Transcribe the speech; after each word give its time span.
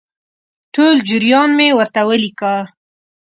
ټول 0.73 0.95
جریان 1.09 1.49
مې 1.57 1.67
ورته 1.79 2.01
ولیکه. 2.09 2.53